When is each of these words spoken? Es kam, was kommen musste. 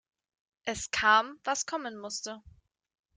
Es 0.65 0.89
kam, 0.89 1.39
was 1.43 1.67
kommen 1.67 1.95
musste. 1.95 2.41